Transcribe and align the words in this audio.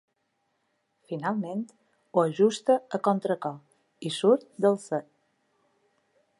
Finalment, 1.09 1.61
ho 2.19 2.23
ajusta 2.29 2.79
a 2.99 3.01
contracor 3.09 4.09
i 4.11 4.15
surt 4.19 4.49
del 4.67 4.81
set. 4.89 5.11